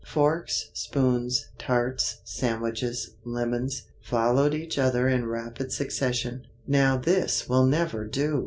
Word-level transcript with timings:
Forks, 0.03 0.71
spoons, 0.73 1.45
tarts, 1.59 2.21
sandwiches, 2.23 3.11
lemons, 3.23 3.83
followed 4.01 4.55
each 4.55 4.79
other 4.79 5.07
in 5.07 5.27
rapid 5.27 5.71
succession. 5.71 6.47
"Now 6.65 6.97
this 6.97 7.47
will 7.47 7.67
never 7.67 8.05
do!" 8.07 8.39